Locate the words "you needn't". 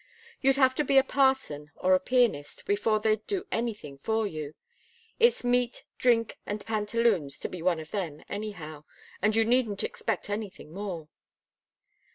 9.35-9.83